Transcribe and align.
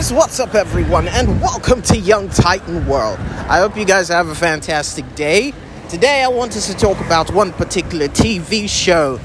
guys, 0.00 0.14
what's 0.14 0.40
up, 0.40 0.54
everyone, 0.54 1.06
and 1.08 1.42
welcome 1.42 1.82
to 1.82 1.94
Young 1.94 2.30
Titan 2.30 2.86
World. 2.86 3.18
I 3.50 3.58
hope 3.58 3.76
you 3.76 3.84
guys 3.84 4.08
have 4.08 4.28
a 4.28 4.34
fantastic 4.34 5.14
day. 5.14 5.52
Today, 5.90 6.22
I 6.22 6.28
wanted 6.28 6.62
to 6.62 6.74
talk 6.74 6.98
about 7.00 7.30
one 7.34 7.52
particular 7.52 8.08
TV 8.08 8.66
show, 8.66 9.18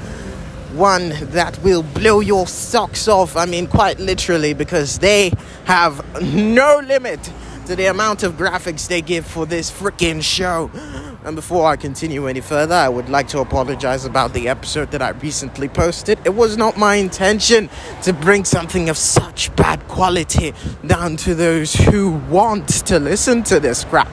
one 0.74 1.14
that 1.30 1.58
will 1.62 1.82
blow 1.82 2.20
your 2.20 2.46
socks 2.46 3.08
off. 3.08 3.38
I 3.38 3.46
mean, 3.46 3.68
quite 3.68 3.98
literally, 3.98 4.52
because 4.52 4.98
they 4.98 5.32
have 5.64 6.04
no 6.22 6.82
limit 6.84 7.32
to 7.66 7.74
the 7.74 7.86
amount 7.86 8.22
of 8.22 8.34
graphics 8.34 8.86
they 8.86 9.02
give 9.02 9.26
for 9.26 9.44
this 9.44 9.72
freaking 9.72 10.22
show. 10.22 10.70
And 11.24 11.34
before 11.34 11.66
I 11.66 11.74
continue 11.74 12.28
any 12.28 12.40
further, 12.40 12.76
I 12.76 12.88
would 12.88 13.08
like 13.08 13.26
to 13.28 13.40
apologize 13.40 14.04
about 14.04 14.32
the 14.32 14.48
episode 14.48 14.92
that 14.92 15.02
I 15.02 15.10
recently 15.10 15.68
posted. 15.68 16.20
It 16.24 16.34
was 16.34 16.56
not 16.56 16.76
my 16.76 16.94
intention 16.94 17.68
to 18.02 18.12
bring 18.12 18.44
something 18.44 18.88
of 18.88 18.96
such 18.96 19.54
bad 19.56 19.86
quality 19.88 20.54
down 20.86 21.16
to 21.18 21.34
those 21.34 21.74
who 21.74 22.12
want 22.30 22.68
to 22.86 23.00
listen 23.00 23.42
to 23.44 23.58
this 23.58 23.82
crap. 23.84 24.08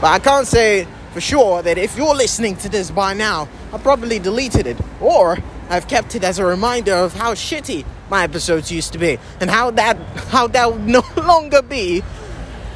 But 0.00 0.08
I 0.08 0.18
can't 0.18 0.46
say 0.46 0.88
for 1.12 1.20
sure 1.20 1.62
that 1.62 1.78
if 1.78 1.96
you're 1.96 2.16
listening 2.16 2.56
to 2.56 2.68
this 2.68 2.90
by 2.90 3.14
now, 3.14 3.48
I 3.72 3.78
probably 3.78 4.18
deleted 4.18 4.66
it. 4.66 4.76
Or 5.00 5.38
I've 5.70 5.86
kept 5.86 6.16
it 6.16 6.24
as 6.24 6.40
a 6.40 6.44
reminder 6.44 6.94
of 6.94 7.14
how 7.14 7.34
shitty 7.34 7.84
my 8.10 8.24
episodes 8.24 8.72
used 8.72 8.92
to 8.94 8.98
be 8.98 9.18
and 9.40 9.50
how 9.50 9.70
that 9.72 9.96
how 10.30 10.48
that 10.48 10.72
would 10.72 10.86
no 10.86 11.04
longer 11.16 11.62
be 11.62 12.02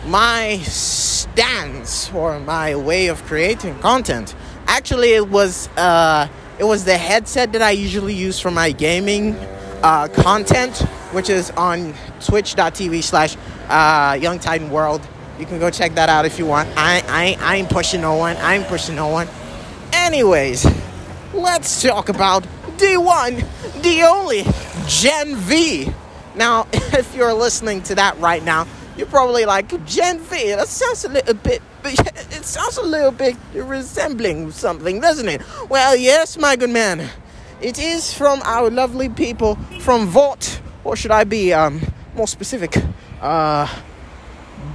my 0.06 0.58
stance 0.58 2.12
or 2.12 2.40
my 2.40 2.74
way 2.74 3.06
of 3.06 3.22
creating 3.24 3.78
content. 3.78 4.34
Actually, 4.66 5.12
it 5.12 5.28
was 5.28 5.68
uh, 5.76 6.28
it 6.58 6.64
was 6.64 6.84
the 6.84 6.96
headset 6.96 7.52
that 7.52 7.62
I 7.62 7.70
usually 7.70 8.14
use 8.14 8.38
for 8.40 8.50
my 8.50 8.72
gaming 8.72 9.34
uh, 9.82 10.08
content, 10.08 10.78
which 11.12 11.28
is 11.28 11.50
on 11.52 11.94
twitch.tv 12.20 13.02
slash 13.02 13.36
uh, 13.68 14.18
Young 14.20 14.38
Titan 14.38 14.70
World. 14.70 15.06
You 15.38 15.46
can 15.46 15.58
go 15.58 15.70
check 15.70 15.94
that 15.94 16.08
out 16.08 16.24
if 16.24 16.38
you 16.38 16.46
want. 16.46 16.68
I, 16.76 17.02
I, 17.08 17.36
I 17.40 17.56
ain't 17.56 17.70
pushing 17.70 18.00
no 18.00 18.14
one. 18.14 18.36
I 18.36 18.56
ain't 18.56 18.66
pushing 18.66 18.94
no 18.94 19.08
one. 19.08 19.28
Anyways, 19.92 20.66
let's 21.32 21.82
talk 21.82 22.08
about 22.08 22.44
D1, 22.76 23.82
the 23.82 24.02
only 24.02 24.44
Gen 24.86 25.36
V. 25.36 25.92
Now, 26.34 26.66
if 26.72 27.14
you're 27.14 27.32
listening 27.32 27.82
to 27.84 27.94
that 27.96 28.18
right 28.18 28.42
now, 28.42 28.66
you're 28.96 29.06
probably 29.06 29.44
like 29.44 29.68
Gen 29.86 30.18
V. 30.20 30.50
That 30.50 30.68
sounds 30.68 31.04
a 31.04 31.08
little 31.08 31.34
bit. 31.34 31.62
It 32.34 32.46
sounds 32.46 32.76
a 32.76 32.82
little 32.82 33.12
bit 33.12 33.36
resembling 33.54 34.50
something, 34.50 35.00
doesn't 35.00 35.28
it? 35.28 35.42
Well, 35.68 35.94
yes, 35.94 36.36
my 36.36 36.56
good 36.56 36.70
man. 36.70 37.08
It 37.60 37.78
is 37.78 38.12
from 38.12 38.42
our 38.44 38.68
lovely 38.68 39.08
people 39.08 39.56
from 39.80 40.06
Vought, 40.08 40.60
or 40.82 40.96
should 40.96 41.12
I 41.12 41.22
be 41.24 41.52
um, 41.52 41.80
more 42.16 42.26
specific? 42.26 42.76
Uh, 43.20 43.68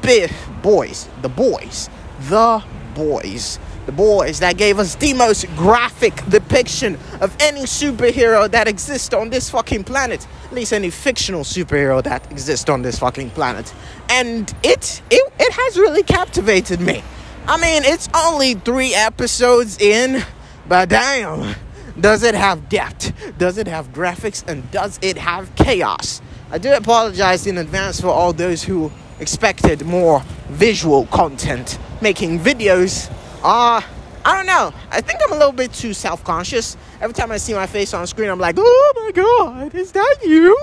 big 0.02 0.32
boys, 0.62 1.10
the 1.22 1.30
boys, 1.30 1.90
the 2.30 2.64
boys 2.96 3.60
the 3.88 3.92
boys 3.94 4.40
that 4.42 4.58
gave 4.58 4.78
us 4.78 4.96
the 4.96 5.14
most 5.14 5.48
graphic 5.56 6.14
depiction 6.30 7.00
of 7.22 7.36
any 7.40 7.62
superhero 7.62 8.52
that 8.52 8.68
exists 8.68 9.14
on 9.14 9.30
this 9.32 9.50
fucking 9.50 9.86
planet. 9.86 10.28
At 10.46 10.54
least 10.54 10.74
any 10.74 10.92
fictional 10.92 11.42
superhero 11.42 12.04
that 12.04 12.30
exists 12.30 12.70
on 12.70 12.84
this 12.84 13.00
fucking 13.00 13.32
planet. 13.32 13.74
And 14.10 14.54
it 14.62 15.02
it, 15.10 15.34
it 15.40 15.54
has 15.54 15.78
really 15.78 16.04
captivated 16.04 16.82
me. 16.82 17.02
I 17.48 17.56
mean, 17.60 17.84
it's 17.86 18.10
only 18.14 18.56
three 18.56 18.94
episodes 18.94 19.80
in, 19.80 20.22
but 20.68 20.90
damn, 20.90 21.56
does 22.00 22.24
it 22.24 22.36
have 22.36 22.68
depth? 22.68 23.14
Does 23.38 23.58
it 23.58 23.68
have 23.68 23.94
graphics? 23.94 24.46
And 24.46 24.70
does 24.70 25.00
it 25.02 25.18
have 25.18 25.56
chaos? 25.56 26.22
I 26.52 26.58
do 26.58 26.74
apologize 26.74 27.48
in 27.48 27.58
advance 27.58 28.02
for 28.02 28.10
all 28.10 28.34
those 28.34 28.64
who 28.64 28.92
expected 29.22 29.86
more 29.86 30.24
visual 30.50 31.06
content. 31.06 31.80
Making 32.02 32.40
videos 32.40 33.10
uh, 33.48 33.82
I 34.26 34.36
don't 34.36 34.46
know. 34.46 34.74
I 34.92 35.00
think 35.00 35.22
I'm 35.24 35.32
a 35.32 35.38
little 35.38 35.54
bit 35.54 35.72
too 35.72 35.94
self 35.94 36.22
conscious. 36.26 36.76
Every 37.00 37.14
time 37.14 37.32
I 37.32 37.38
see 37.38 37.54
my 37.54 37.66
face 37.66 37.94
on 37.94 38.06
screen, 38.06 38.30
I'm 38.30 38.42
like, 38.42 38.56
oh 38.58 38.94
my 38.98 39.12
god, 39.14 39.74
is 39.74 39.94
that 39.94 40.18
you? 40.22 40.58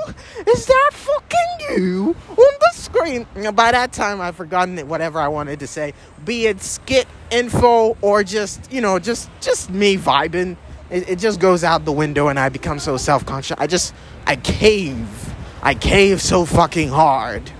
Is 0.47 0.67
that 0.67 0.91
fucking 0.93 1.79
you 1.79 2.15
on 2.29 2.37
the 2.37 2.71
screen? 2.75 3.27
by 3.55 3.73
that 3.73 3.95
time, 3.95 4.21
I've 4.21 4.37
forgotten 4.37 4.77
whatever 4.87 5.19
I 5.19 5.29
wanted 5.29 5.61
to 5.61 5.67
say, 5.67 5.95
be 6.27 6.47
it 6.47 6.61
skit 6.61 7.09
info 7.31 7.97
or 8.03 8.23
just, 8.23 8.71
you 8.71 8.83
know, 8.83 8.99
just 8.99 9.31
just 9.41 9.71
me 9.71 9.97
vibing. 9.97 10.59
It, 10.91 11.09
it 11.09 11.19
just 11.19 11.41
goes 11.41 11.65
out 11.65 11.87
the 11.87 11.93
window 11.93 12.29
and 12.29 12.39
I 12.39 12.51
become 12.51 12.79
so 12.79 12.99
self 12.99 13.25
conscious. 13.25 13.57
I 13.59 13.67
just, 13.67 13.95
I 14.27 14.37
cave. 14.37 15.35
I 15.63 15.75
cave 15.75 16.21
so 16.21 16.45
fucking 16.45 16.91
hard. 16.91 17.51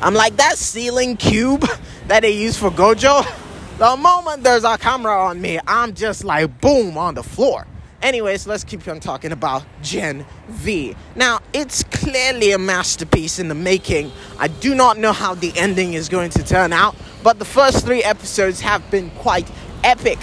I'm 0.00 0.14
like 0.14 0.36
that 0.36 0.58
sealing 0.58 1.16
cube 1.16 1.66
that 2.06 2.20
they 2.20 2.30
use 2.30 2.56
for 2.56 2.70
Gojo. 2.70 3.26
The 3.78 3.94
moment 3.94 4.42
there's 4.42 4.64
a 4.64 4.78
camera 4.78 5.12
on 5.12 5.38
me, 5.38 5.60
I'm 5.66 5.92
just 5.92 6.24
like 6.24 6.62
boom 6.62 6.96
on 6.96 7.14
the 7.14 7.22
floor. 7.22 7.66
Anyways, 8.00 8.46
let's 8.46 8.64
keep 8.64 8.88
on 8.88 9.00
talking 9.00 9.32
about 9.32 9.64
Gen 9.82 10.24
V. 10.48 10.96
Now, 11.14 11.40
it's 11.52 11.82
clearly 11.82 12.52
a 12.52 12.58
masterpiece 12.58 13.38
in 13.38 13.48
the 13.48 13.54
making. 13.54 14.12
I 14.38 14.48
do 14.48 14.74
not 14.74 14.96
know 14.96 15.12
how 15.12 15.34
the 15.34 15.52
ending 15.58 15.92
is 15.92 16.08
going 16.08 16.30
to 16.30 16.42
turn 16.42 16.72
out, 16.72 16.96
but 17.22 17.38
the 17.38 17.44
first 17.44 17.84
three 17.84 18.02
episodes 18.02 18.62
have 18.62 18.90
been 18.90 19.10
quite 19.10 19.50
epic. 19.84 20.20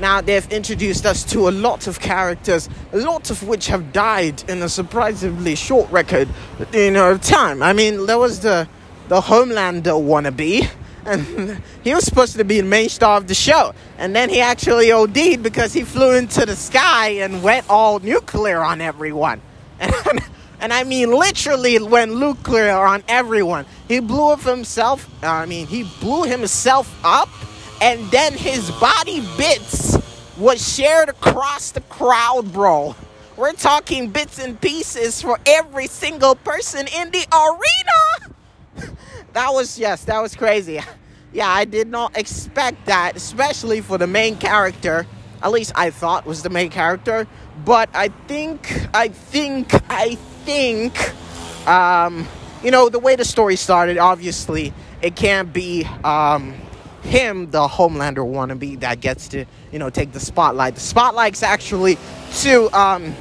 Now, 0.00 0.22
they've 0.22 0.50
introduced 0.50 1.04
us 1.04 1.24
to 1.24 1.50
a 1.50 1.52
lot 1.52 1.86
of 1.86 2.00
characters, 2.00 2.70
a 2.94 2.96
lot 2.96 3.30
of 3.30 3.46
which 3.46 3.66
have 3.66 3.92
died 3.92 4.48
in 4.48 4.62
a 4.62 4.68
surprisingly 4.70 5.56
short 5.56 5.90
record, 5.90 6.26
you 6.72 6.90
know, 6.90 7.18
time. 7.18 7.62
I 7.62 7.74
mean, 7.74 8.06
there 8.06 8.18
was 8.18 8.40
the 8.40 8.66
the 9.08 9.20
Homelander 9.20 10.00
wannabe 10.00 10.70
and 11.06 11.62
he 11.84 11.94
was 11.94 12.04
supposed 12.04 12.36
to 12.36 12.44
be 12.44 12.60
the 12.60 12.66
main 12.66 12.88
star 12.88 13.16
of 13.16 13.26
the 13.26 13.34
show. 13.34 13.74
And 13.98 14.14
then 14.14 14.28
he 14.28 14.40
actually 14.40 14.92
OD'd 14.92 15.42
because 15.42 15.72
he 15.72 15.82
flew 15.82 16.16
into 16.16 16.46
the 16.46 16.56
sky 16.56 17.08
and 17.08 17.42
went 17.42 17.66
all 17.68 17.98
nuclear 18.00 18.62
on 18.62 18.80
everyone. 18.80 19.40
And, 19.80 20.20
and 20.60 20.72
I 20.72 20.84
mean, 20.84 21.10
literally 21.10 21.78
went 21.78 22.16
nuclear 22.16 22.70
on 22.72 23.02
everyone. 23.06 23.66
He 23.86 24.00
blew 24.00 24.30
up 24.30 24.40
himself. 24.40 25.06
Uh, 25.22 25.26
I 25.26 25.46
mean, 25.46 25.66
he 25.66 25.82
blew 26.00 26.22
himself 26.22 26.98
up, 27.04 27.28
and 27.82 28.00
then 28.10 28.32
his 28.32 28.70
body 28.70 29.20
bits 29.36 29.98
was 30.38 30.66
shared 30.66 31.10
across 31.10 31.72
the 31.72 31.82
crowd, 31.82 32.50
bro. 32.52 32.96
We're 33.36 33.52
talking 33.52 34.10
bits 34.10 34.38
and 34.38 34.58
pieces 34.58 35.20
for 35.20 35.38
every 35.44 35.88
single 35.88 36.34
person 36.36 36.86
in 36.86 37.10
the 37.10 37.26
arena 37.32 37.93
that 39.34 39.52
was 39.52 39.78
yes, 39.78 40.04
that 40.04 40.20
was 40.20 40.34
crazy. 40.34 40.80
Yeah, 41.32 41.48
I 41.48 41.64
did 41.64 41.88
not 41.88 42.16
expect 42.16 42.86
that, 42.86 43.16
especially 43.16 43.80
for 43.80 43.98
the 43.98 44.06
main 44.06 44.36
character. 44.36 45.06
At 45.42 45.50
least 45.50 45.72
I 45.74 45.90
thought 45.90 46.24
was 46.24 46.42
the 46.42 46.48
main 46.48 46.70
character. 46.70 47.26
But 47.64 47.90
I 47.92 48.08
think, 48.08 48.72
I 48.94 49.08
think, 49.08 49.74
I 49.90 50.14
think, 50.44 50.96
um, 51.68 52.26
you 52.62 52.70
know, 52.70 52.88
the 52.88 53.00
way 53.00 53.16
the 53.16 53.24
story 53.24 53.56
started, 53.56 53.98
obviously, 53.98 54.72
it 55.02 55.16
can't 55.16 55.52
be 55.52 55.86
um, 56.04 56.54
him, 57.02 57.50
the 57.50 57.66
Homelander 57.66 58.24
wannabe, 58.24 58.80
that 58.80 59.00
gets 59.00 59.28
to, 59.28 59.44
you 59.72 59.78
know, 59.78 59.90
take 59.90 60.12
the 60.12 60.20
spotlight. 60.20 60.76
The 60.76 60.80
spotlight's 60.80 61.42
actually 61.42 61.98
to 62.40 62.70
um, 62.76 63.14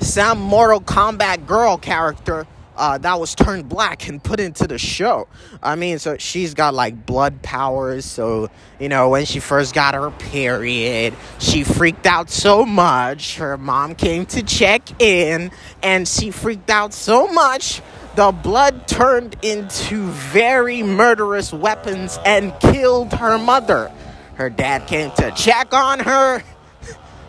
some 0.00 0.38
Mortal 0.38 0.80
Kombat 0.80 1.46
girl 1.46 1.78
character 1.78 2.46
uh, 2.76 2.98
that 2.98 3.18
was 3.18 3.34
turned 3.34 3.68
black 3.68 4.08
and 4.08 4.22
put 4.22 4.40
into 4.40 4.66
the 4.66 4.78
show. 4.78 5.28
I 5.62 5.76
mean, 5.76 5.98
so 5.98 6.16
she's 6.18 6.54
got 6.54 6.74
like 6.74 7.06
blood 7.06 7.42
powers. 7.42 8.04
So, 8.04 8.50
you 8.78 8.88
know, 8.88 9.08
when 9.08 9.24
she 9.24 9.40
first 9.40 9.74
got 9.74 9.94
her 9.94 10.10
period, 10.10 11.14
she 11.38 11.64
freaked 11.64 12.06
out 12.06 12.30
so 12.30 12.64
much. 12.64 13.36
Her 13.36 13.56
mom 13.56 13.94
came 13.94 14.26
to 14.26 14.42
check 14.42 15.00
in 15.00 15.50
and 15.82 16.06
she 16.06 16.30
freaked 16.30 16.70
out 16.70 16.92
so 16.92 17.28
much. 17.28 17.80
The 18.14 18.32
blood 18.32 18.88
turned 18.88 19.36
into 19.42 20.06
very 20.06 20.82
murderous 20.82 21.52
weapons 21.52 22.18
and 22.24 22.58
killed 22.60 23.12
her 23.14 23.38
mother. 23.38 23.92
Her 24.34 24.50
dad 24.50 24.86
came 24.86 25.10
to 25.12 25.30
check 25.32 25.72
on 25.72 26.00
her. 26.00 26.42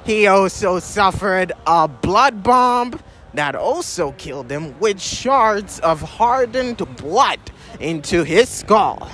He 0.06 0.26
also 0.28 0.80
suffered 0.80 1.52
a 1.66 1.90
blood 1.90 2.42
bomb 2.42 2.98
that 3.34 3.56
also 3.56 4.12
killed 4.14 4.52
him 4.52 4.80
with 4.80 5.02
shards 5.02 5.80
of 5.80 6.02
hardened 6.02 6.78
blood 6.98 7.40
into 7.80 8.24
his 8.24 8.50
skull. 8.50 9.10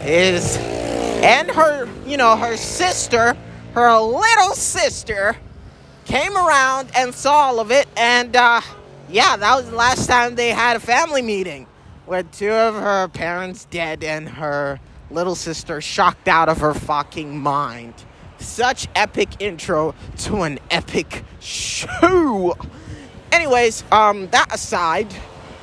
His 0.00 0.56
and 1.22 1.50
her, 1.50 1.88
you 2.06 2.16
know, 2.16 2.36
her 2.36 2.56
sister, 2.56 3.36
her 3.74 3.98
little 3.98 4.54
sister, 4.54 5.36
came 6.06 6.36
around 6.36 6.90
and 6.96 7.14
saw 7.14 7.34
all 7.34 7.60
of 7.60 7.70
it, 7.70 7.86
and 7.96 8.34
uh, 8.34 8.60
yeah, 9.08 9.36
that 9.36 9.56
was 9.56 9.68
the 9.68 9.76
last 9.76 10.08
time 10.08 10.34
they 10.34 10.50
had 10.50 10.76
a 10.76 10.80
family 10.80 11.22
meeting 11.22 11.66
with 12.06 12.30
two 12.32 12.50
of 12.50 12.74
her 12.74 13.08
parents 13.08 13.66
dead 13.66 14.02
and 14.02 14.28
her 14.28 14.80
little 15.10 15.34
sister 15.34 15.80
shocked 15.80 16.26
out 16.26 16.48
of 16.48 16.58
her 16.58 16.74
fucking 16.74 17.38
mind. 17.38 17.94
Such 18.38 18.88
epic 18.94 19.28
intro 19.40 19.94
to 20.18 20.42
an 20.42 20.58
epic 20.70 21.24
show. 21.40 22.56
Anyways, 23.32 23.84
um, 23.92 24.28
that 24.28 24.52
aside, 24.52 25.06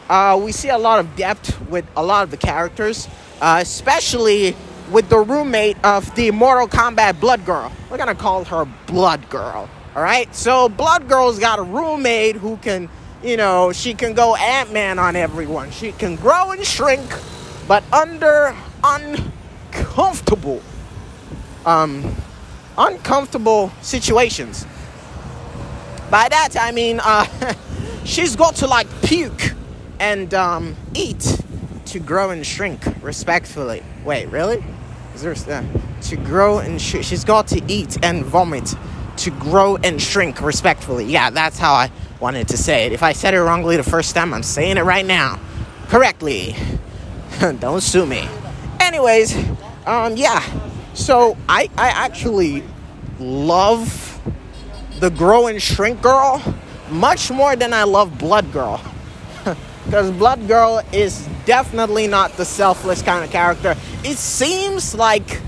uh, 0.09 0.39
we 0.41 0.51
see 0.51 0.69
a 0.69 0.77
lot 0.77 0.99
of 0.99 1.15
depth 1.15 1.59
with 1.69 1.85
a 1.97 2.03
lot 2.03 2.23
of 2.23 2.31
the 2.31 2.37
characters, 2.37 3.07
uh, 3.41 3.59
especially 3.61 4.55
with 4.89 5.09
the 5.09 5.17
roommate 5.17 5.77
of 5.83 6.13
the 6.15 6.31
Mortal 6.31 6.67
Kombat 6.67 7.19
Blood 7.19 7.45
Girl. 7.45 7.71
We're 7.89 7.97
gonna 7.97 8.15
call 8.15 8.45
her 8.45 8.65
Blood 8.85 9.29
Girl. 9.29 9.69
All 9.95 10.01
right. 10.01 10.33
So 10.33 10.69
Blood 10.69 11.09
Girl's 11.09 11.39
got 11.39 11.59
a 11.59 11.63
roommate 11.63 12.37
who 12.37 12.57
can, 12.57 12.87
you 13.23 13.35
know, 13.35 13.73
she 13.73 13.93
can 13.93 14.13
go 14.13 14.35
Ant 14.35 14.71
Man 14.71 14.97
on 14.99 15.15
everyone. 15.15 15.71
She 15.71 15.91
can 15.91 16.15
grow 16.15 16.51
and 16.51 16.63
shrink, 16.63 17.03
but 17.67 17.83
under 17.91 18.55
uncomfortable, 18.83 20.61
um, 21.65 22.15
uncomfortable 22.77 23.71
situations. 23.81 24.65
By 26.09 26.29
that 26.29 26.55
I 26.59 26.71
mean, 26.71 26.99
uh, 27.03 27.25
she's 28.05 28.35
got 28.35 28.55
to 28.57 28.67
like 28.67 28.87
puke 29.01 29.53
and 29.99 30.33
um, 30.33 30.75
eat 30.93 31.41
to 31.87 31.99
grow 31.99 32.29
and 32.29 32.45
shrink 32.45 32.83
respectfully. 33.01 33.83
Wait, 34.05 34.27
really? 34.27 34.63
Is 35.13 35.21
there 35.21 35.57
uh, 35.57 35.63
to 36.03 36.15
grow 36.15 36.59
and 36.59 36.81
sh- 36.81 37.03
she's 37.03 37.23
got 37.23 37.47
to 37.47 37.61
eat 37.67 37.97
and 38.03 38.23
vomit 38.23 38.75
to 39.17 39.31
grow 39.31 39.77
and 39.77 40.01
shrink 40.01 40.41
respectfully. 40.41 41.05
Yeah, 41.05 41.29
that's 41.29 41.57
how 41.57 41.73
I 41.73 41.91
wanted 42.19 42.49
to 42.49 42.57
say 42.57 42.85
it. 42.85 42.93
If 42.93 43.03
I 43.03 43.13
said 43.13 43.33
it 43.33 43.41
wrongly 43.41 43.77
the 43.77 43.83
first 43.83 44.15
time, 44.15 44.33
I'm 44.33 44.43
saying 44.43 44.77
it 44.77 44.83
right 44.83 45.05
now 45.05 45.39
correctly. 45.87 46.55
Don't 47.39 47.81
sue 47.81 48.05
me. 48.05 48.27
Anyways, 48.79 49.35
um, 49.85 50.15
yeah. 50.15 50.43
So 50.93 51.37
I 51.49 51.69
I 51.77 51.89
actually 51.89 52.63
love 53.19 54.06
the 54.99 55.09
grow 55.09 55.47
and 55.47 55.61
shrink 55.61 56.01
girl 56.01 56.41
much 56.89 57.29
more 57.29 57.55
than 57.55 57.73
I 57.73 57.83
love 57.83 58.17
Blood 58.17 58.51
Girl. 58.51 58.81
Because 59.85 60.11
Blood 60.11 60.49
Girl 60.49 60.81
is 60.91 61.29
definitely 61.45 62.07
not 62.07 62.33
the 62.33 62.43
selfless 62.43 63.01
kind 63.01 63.23
of 63.23 63.31
character. 63.31 63.73
It 64.03 64.17
seems 64.17 64.93
like, 64.93 65.39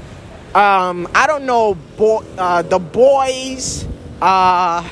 um, 0.56 1.10
I 1.14 1.28
don't 1.28 1.44
know, 1.46 1.76
bo- 1.98 2.24
uh, 2.38 2.62
the 2.62 2.80
boys, 2.80 3.86
uh, 4.22 4.88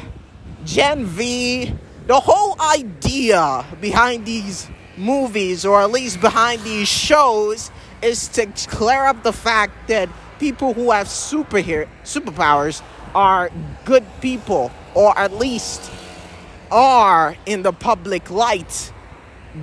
Gen 0.65 1.05
V, 1.05 1.71
the 2.07 2.19
whole 2.19 2.61
idea 2.61 3.63
behind 3.79 4.25
these 4.25 4.67
movies, 4.97 5.65
or 5.65 5.81
at 5.81 5.91
least 5.91 6.19
behind 6.19 6.61
these 6.63 6.89
shows, 6.89 7.71
is 8.01 8.27
to 8.29 8.47
clear 8.67 9.05
up 9.05 9.23
the 9.23 9.31
fact 9.31 9.87
that 9.87 10.09
people 10.39 10.73
who 10.73 10.91
have 10.91 11.07
superhero 11.07 11.87
superpowers 12.03 12.81
are 13.17 13.49
good 13.83 14.05
people, 14.21 14.71
or 14.93 15.17
at 15.17 15.33
least 15.33 15.91
are 16.69 17.35
in 17.47 17.63
the 17.63 17.73
public 17.73 18.29
light 18.29 18.93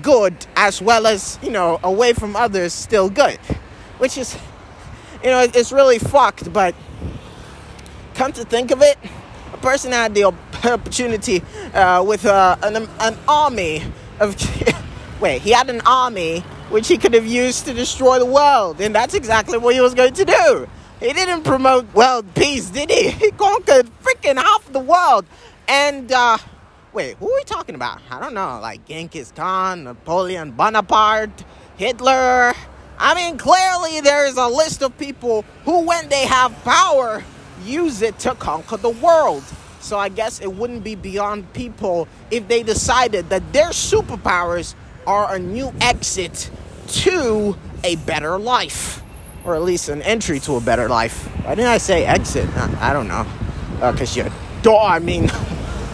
good, 0.03 0.35
as 0.57 0.83
well 0.83 1.07
as, 1.07 1.39
you 1.41 1.51
know, 1.51 1.79
away 1.85 2.13
from 2.15 2.35
others, 2.35 2.73
still 2.73 3.09
good. 3.09 3.39
Which 3.99 4.19
is, 4.19 4.37
you 5.23 5.31
know, 5.31 5.43
it's 5.43 5.71
really 5.71 6.01
fucked, 6.01 6.53
but 6.53 6.75
come 8.15 8.33
to 8.33 8.45
think 8.45 8.73
of 8.73 8.83
it, 8.83 8.99
a 9.53 9.57
person 9.59 9.93
had 9.93 10.17
the 10.17 10.25
opportunity 10.25 11.41
uh, 11.75 12.03
with 12.05 12.27
uh, 12.27 12.57
an, 12.65 12.89
an 12.99 13.17
army 13.29 13.85
of. 14.19 14.35
wait, 15.21 15.43
he 15.43 15.53
had 15.53 15.71
an 15.71 15.81
army 15.87 16.41
which 16.71 16.89
he 16.89 16.99
could 16.99 17.15
have 17.15 17.27
used 17.27 17.67
to 17.67 17.73
destroy 17.73 18.19
the 18.19 18.27
world, 18.27 18.81
and 18.81 18.93
that's 18.93 19.15
exactly 19.15 19.59
what 19.59 19.77
he 19.77 19.81
was 19.81 19.95
going 19.95 20.15
to 20.15 20.25
do. 20.25 20.69
He 21.05 21.13
didn't 21.13 21.43
promote 21.43 21.93
world 21.93 22.25
peace, 22.35 22.71
did 22.71 22.91
he? 22.91 23.11
He 23.25 23.31
conquered 23.33 23.91
freaking 24.03 24.37
half 24.37 24.73
the 24.73 24.81
world. 24.81 25.27
And, 25.69 26.11
uh, 26.11 26.39
wait, 26.95 27.19
who 27.19 27.31
are 27.31 27.35
we 27.35 27.45
talking 27.45 27.75
about? 27.75 28.01
I 28.11 28.19
don't 28.19 28.33
know. 28.33 28.59
Like 28.63 28.87
Genghis 28.87 29.31
Khan, 29.37 29.85
Napoleon 29.85 30.53
Bonaparte, 30.53 31.45
Hitler. 31.77 32.55
I 32.97 33.15
mean, 33.15 33.37
clearly 33.37 34.01
there's 34.01 34.39
a 34.39 34.47
list 34.47 34.81
of 34.81 34.97
people 34.97 35.45
who, 35.67 35.81
when 35.81 36.09
they 36.09 36.25
have 36.25 36.55
power, 36.65 37.23
use 37.67 38.01
it 38.01 38.19
to 38.21 38.35
conquer 38.37 38.79
the 38.79 38.89
world. 38.89 39.45
So 39.81 39.99
I 39.99 40.09
guess 40.09 40.41
it 40.41 40.55
wouldn't 40.55 40.85
be 40.85 40.95
beyond 40.95 41.53
people 41.53 42.09
if 42.31 42.49
they 42.49 42.63
decided 42.63 43.29
that 43.29 43.53
their 43.53 43.73
superpowers 43.73 44.75
are 45.07 45.35
a 45.35 45.39
new 45.39 45.71
exit 45.83 46.51
to 46.87 47.59
a 47.83 47.97
better 47.97 48.39
life 48.39 49.04
or 49.45 49.55
at 49.55 49.63
least 49.63 49.89
an 49.89 50.03
entry 50.03 50.41
to 50.41 50.57
a 50.57 50.61
better 50.61 50.89
life. 50.89 51.27
Why 51.45 51.55
didn't 51.55 51.71
I 51.71 51.79
say 51.79 52.05
exit? 52.05 52.49
I, 52.57 52.93
don't 52.93 53.09
know. 53.09 53.27
Because 53.75 54.17
uh, 54.17 54.23
you're 54.23 54.33
door, 54.63 54.83
I 54.83 54.99
mean, 54.99 55.31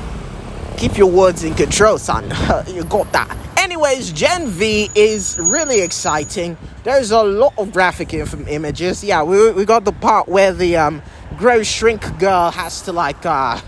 keep 0.76 0.97
your 0.97 1.11
words 1.11 1.43
in 1.43 1.55
control, 1.55 1.99
son. 1.99 2.25
you 2.69 2.85
got 2.85 3.12
that. 3.12 3.37
Anyways, 3.56 4.12
Gen 4.12 4.47
V 4.47 4.91
is 4.94 5.37
really 5.38 5.81
exciting. 5.81 6.56
There's 6.85 7.11
a 7.11 7.23
lot 7.23 7.55
of 7.58 7.73
graphic 7.73 8.14
inf- 8.14 8.49
images. 8.49 9.02
Yeah, 9.02 9.23
we, 9.25 9.50
we 9.52 9.64
got 9.64 9.85
the 9.85 9.93
part 9.93 10.29
where 10.29 10.52
the 10.52 10.76
um, 10.76 11.02
grow 11.37 11.62
shrink 11.62 12.19
girl 12.19 12.50
has 12.50 12.82
to, 12.82 12.93
like, 12.93 13.26
uh, 13.26 13.61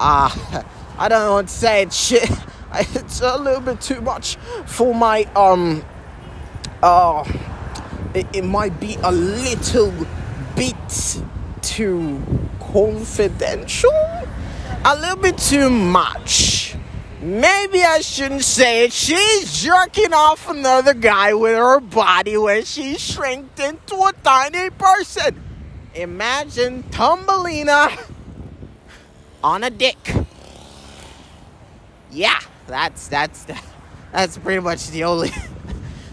uh, 0.00 0.62
I 0.98 1.08
don't 1.08 1.30
want 1.30 1.48
to 1.48 1.54
say. 1.54 1.82
It's 1.82 1.96
shit. 1.96 2.30
It's 2.74 3.20
a 3.20 3.38
little 3.38 3.60
bit 3.60 3.80
too 3.80 4.00
much 4.00 4.36
for 4.66 4.94
my, 4.94 5.24
um, 5.34 5.84
uh, 6.82 7.24
it, 8.18 8.26
it 8.32 8.44
might 8.44 8.78
be 8.80 8.96
a 9.02 9.12
little 9.12 9.94
bit 10.56 11.20
too 11.62 12.20
confidential, 12.60 13.90
a 14.84 14.96
little 14.96 15.16
bit 15.16 15.38
too 15.38 15.70
much. 15.70 16.74
Maybe 17.20 17.82
I 17.82 18.00
shouldn't 18.00 18.44
say 18.44 18.84
it. 18.84 18.92
She's 18.92 19.62
jerking 19.62 20.12
off 20.12 20.48
another 20.48 20.94
guy 20.94 21.34
with 21.34 21.56
her 21.56 21.80
body 21.80 22.36
when 22.36 22.64
she 22.64 22.96
shrinked 22.96 23.58
into 23.58 23.94
a 23.96 24.12
tiny 24.22 24.70
person. 24.70 25.42
Imagine 25.94 26.84
Thumbelina 26.84 27.96
on 29.42 29.64
a 29.64 29.70
dick. 29.70 30.14
Yeah, 32.10 32.38
that's 32.66 33.08
that's 33.08 33.46
that's 34.12 34.38
pretty 34.38 34.60
much 34.60 34.88
the 34.90 35.04
only 35.04 35.30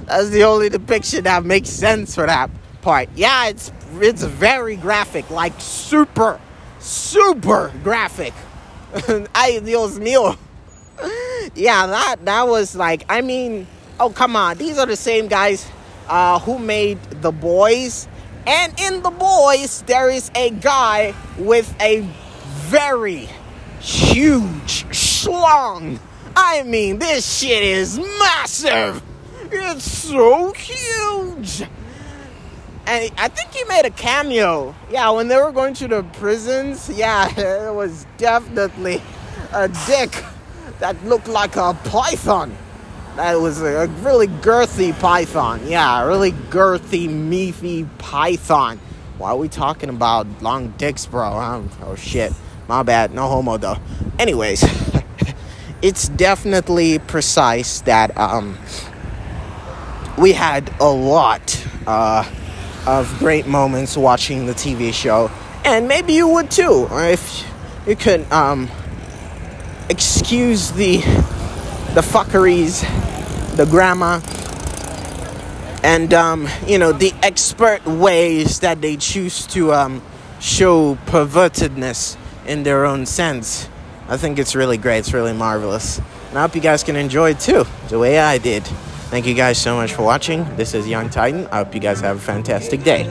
that's 0.05 0.29
the 0.29 0.43
only 0.43 0.69
depiction 0.69 1.23
that 1.23 1.43
makes 1.43 1.69
sense 1.69 2.15
for 2.15 2.25
that 2.25 2.49
part. 2.81 3.09
Yeah, 3.15 3.47
it's 3.47 3.71
it's 3.99 4.23
very 4.23 4.75
graphic, 4.75 5.29
like 5.29 5.53
super, 5.59 6.39
super 6.79 7.71
graphic. 7.83 8.33
Ay, 9.35 9.59
Dios 9.59 9.97
mío. 9.99 10.37
yeah, 11.55 11.87
that 11.87 12.17
that 12.25 12.47
was 12.47 12.75
like, 12.75 13.03
I 13.09 13.21
mean, 13.21 13.67
oh 13.99 14.09
come 14.09 14.35
on, 14.35 14.57
these 14.57 14.77
are 14.77 14.85
the 14.85 14.95
same 14.95 15.27
guys 15.27 15.67
uh, 16.07 16.39
who 16.39 16.59
made 16.59 17.01
the 17.21 17.31
boys, 17.31 18.07
and 18.45 18.79
in 18.79 19.01
the 19.01 19.11
boys 19.11 19.83
there 19.87 20.09
is 20.09 20.29
a 20.35 20.51
guy 20.51 21.13
with 21.37 21.73
a 21.81 22.07
very 22.69 23.27
huge 23.79 24.85
schlong. 24.89 25.99
I 26.35 26.63
mean, 26.63 26.99
this 26.99 27.39
shit 27.39 27.63
is 27.63 27.97
massive. 27.97 29.01
It's 29.51 29.91
so 29.91 30.53
huge. 30.53 31.61
And 32.87 33.11
I 33.17 33.27
think 33.29 33.51
he 33.51 33.63
made 33.65 33.85
a 33.85 33.89
cameo. 33.89 34.75
Yeah, 34.91 35.09
when 35.11 35.27
they 35.27 35.37
were 35.37 35.51
going 35.51 35.73
to 35.75 35.87
the 35.87 36.03
prisons, 36.03 36.89
yeah, 36.89 37.27
it 37.69 37.73
was 37.73 38.05
definitely 38.17 39.01
a 39.53 39.67
dick 39.87 40.23
that 40.79 41.03
looked 41.05 41.27
like 41.27 41.55
a 41.55 41.77
python. 41.85 42.55
That 43.15 43.35
was 43.35 43.61
a 43.61 43.87
really 44.01 44.27
girthy 44.27 44.97
python. 44.99 45.61
Yeah, 45.65 46.05
really 46.05 46.31
girthy, 46.31 47.09
meaty 47.09 47.87
python. 47.97 48.79
Why 49.17 49.29
are 49.29 49.37
we 49.37 49.47
talking 49.47 49.89
about 49.89 50.27
long 50.41 50.73
dicks, 50.77 51.05
bro? 51.05 51.29
Um, 51.29 51.69
oh 51.83 51.95
shit. 51.95 52.33
My 52.67 52.83
bad. 52.83 53.13
No 53.13 53.27
homo 53.27 53.57
though. 53.57 53.77
Anyways, 54.19 54.63
it's 55.81 56.09
definitely 56.09 56.99
precise 56.99 57.81
that 57.81 58.15
um 58.17 58.57
we 60.17 60.33
had 60.33 60.73
a 60.79 60.89
lot 60.89 61.65
uh, 61.87 62.29
of 62.87 63.13
great 63.19 63.47
moments 63.47 63.97
watching 63.97 64.45
the 64.45 64.53
TV 64.53 64.93
show, 64.93 65.29
and 65.63 65.87
maybe 65.87 66.13
you 66.13 66.27
would 66.27 66.51
too, 66.51 66.87
if 66.91 67.45
you 67.87 67.95
could 67.95 68.29
um, 68.31 68.69
excuse 69.89 70.71
the 70.71 70.97
the 71.93 72.01
fuckeries, 72.01 72.81
the 73.55 73.65
grammar, 73.65 74.21
and 75.83 76.13
um, 76.13 76.47
you 76.67 76.77
know 76.77 76.91
the 76.91 77.13
expert 77.23 77.85
ways 77.85 78.59
that 78.61 78.81
they 78.81 78.97
choose 78.97 79.47
to 79.47 79.73
um, 79.73 80.01
show 80.39 80.95
pervertedness 81.05 82.17
in 82.45 82.63
their 82.63 82.85
own 82.85 83.05
sense. 83.05 83.69
I 84.07 84.17
think 84.17 84.37
it's 84.37 84.55
really 84.55 84.77
great. 84.77 84.99
It's 84.99 85.13
really 85.13 85.33
marvelous. 85.33 85.99
And 86.29 86.37
I 86.37 86.41
hope 86.41 86.55
you 86.55 86.61
guys 86.61 86.83
can 86.83 86.95
enjoy 86.95 87.31
it 87.31 87.39
too, 87.39 87.65
the 87.89 87.97
way 87.97 88.19
I 88.19 88.37
did. 88.37 88.67
Thank 89.15 89.27
you 89.27 89.33
guys 89.33 89.57
so 89.57 89.77
much 89.77 89.93
for 89.93 90.03
watching. 90.03 90.43
This 90.57 90.73
is 90.73 90.89
Young 90.89 91.09
Titan. 91.09 91.47
I 91.47 91.59
hope 91.59 91.73
you 91.73 91.79
guys 91.79 92.01
have 92.01 92.17
a 92.17 92.19
fantastic 92.19 92.83
day. 92.83 93.09